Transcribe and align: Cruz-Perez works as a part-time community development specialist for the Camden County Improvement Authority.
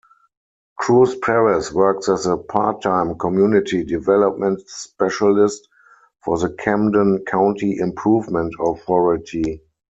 Cruz-Perez 0.79 1.71
works 1.71 2.09
as 2.09 2.25
a 2.25 2.35
part-time 2.35 3.19
community 3.19 3.83
development 3.83 4.67
specialist 4.67 5.69
for 6.25 6.39
the 6.39 6.49
Camden 6.53 7.23
County 7.23 7.77
Improvement 7.77 8.55
Authority. 8.59 9.61